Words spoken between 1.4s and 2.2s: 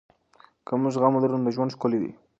نو ژوند ښکلی دی.